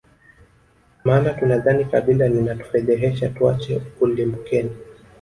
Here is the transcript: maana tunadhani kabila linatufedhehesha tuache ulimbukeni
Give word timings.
maana 1.03 1.33
tunadhani 1.33 1.85
kabila 1.85 2.27
linatufedhehesha 2.27 3.29
tuache 3.29 3.81
ulimbukeni 4.01 4.75